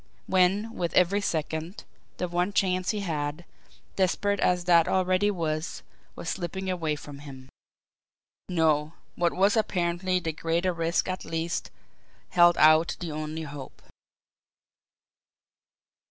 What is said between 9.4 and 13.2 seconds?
apparently the greater risk at least held out the